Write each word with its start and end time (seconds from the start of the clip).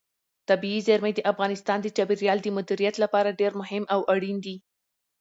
طبیعي 0.49 0.79
زیرمې 0.87 1.11
د 1.15 1.19
افغانستان 1.31 1.77
د 1.81 1.87
چاپیریال 1.97 2.37
د 2.41 2.47
مدیریت 2.57 2.95
لپاره 3.03 3.37
ډېر 3.41 3.51
مهم 3.61 3.83
او 3.93 3.99
اړین 4.13 4.37
دي. 4.45 4.55